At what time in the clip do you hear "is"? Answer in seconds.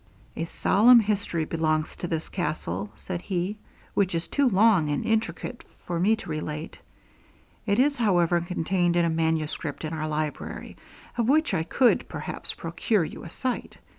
4.15-4.27, 7.77-7.97